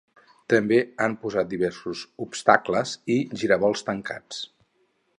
També 0.53 0.79
han 1.07 1.17
posat 1.25 1.51
diversos 1.51 2.03
obstacles, 2.27 2.97
i 3.19 3.21
giravolts 3.43 3.89
tancats. 3.91 4.45